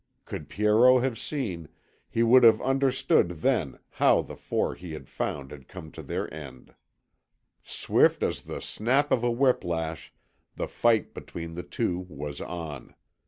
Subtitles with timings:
[0.25, 1.69] Could Pierrot have seen,
[2.09, 6.33] he would have understood then how the four he had found had come to their
[6.33, 6.73] end.
[7.63, 10.11] Swift as the snap of a whip lash
[10.55, 12.95] the fight between the two was on.